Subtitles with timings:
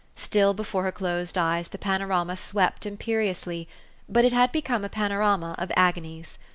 [0.15, 3.67] Still before her closed eyes the panorama swept imperiously;
[4.09, 6.39] but it had become a panorama of agonies.